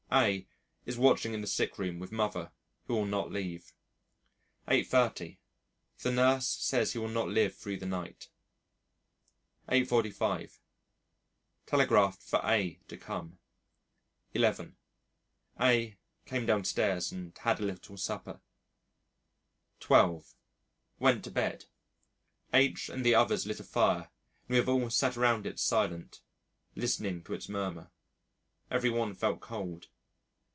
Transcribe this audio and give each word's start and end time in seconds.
A 0.13 0.45
is 0.85 0.97
watching 0.97 1.33
in 1.33 1.39
the 1.39 1.47
sick 1.47 1.77
room 1.77 1.97
with 1.97 2.11
Mother 2.11 2.51
who 2.87 2.95
will 2.95 3.05
not 3.05 3.31
leave. 3.31 3.71
8.30. 4.67 5.37
The 5.99 6.11
nurse 6.11 6.49
says 6.49 6.91
he 6.91 6.99
will 6.99 7.07
not 7.07 7.29
live 7.29 7.55
through 7.55 7.77
the 7.77 7.85
night. 7.85 8.27
8.45. 9.69 10.59
Telegraphed 11.65 12.21
for 12.23 12.41
A 12.43 12.81
to 12.89 12.97
come. 12.97 13.39
11.00. 14.35 14.75
A 15.61 15.95
came 16.25 16.45
downstairs 16.45 17.09
and 17.13 17.37
had 17.37 17.61
a 17.61 17.65
little 17.65 17.95
supper. 17.95 18.41
12.00. 19.79 20.35
Went 20.99 21.23
to 21.23 21.31
bed. 21.31 21.67
H 22.53 22.89
and 22.89 23.05
the 23.05 23.15
others 23.15 23.45
lit 23.47 23.61
a 23.61 23.63
fire 23.63 24.09
and 24.49 24.49
we 24.49 24.57
have 24.57 24.67
all 24.67 24.89
sat 24.89 25.15
around 25.15 25.45
it 25.45 25.57
silent, 25.57 26.19
listening 26.75 27.23
to 27.23 27.33
its 27.33 27.47
murmur. 27.47 27.91
Every 28.69 28.89
one 28.89 29.15
felt 29.15 29.39
cold. 29.39 29.87